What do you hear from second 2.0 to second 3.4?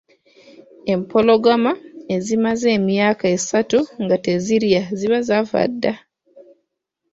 ezimaze emyaka